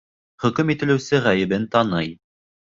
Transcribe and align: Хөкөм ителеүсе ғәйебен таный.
Хөкөм 0.45 0.71
ителеүсе 0.75 1.21
ғәйебен 1.29 1.71
таный. 1.79 2.13